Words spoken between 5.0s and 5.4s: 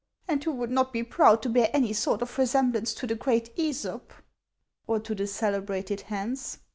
the